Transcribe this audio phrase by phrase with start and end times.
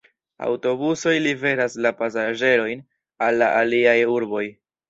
[0.45, 2.83] Aŭtobusoj liveras la pasaĝerojn
[3.27, 4.45] al la aliaj urboj.